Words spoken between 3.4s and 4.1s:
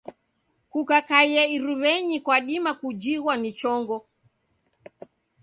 ni chongo.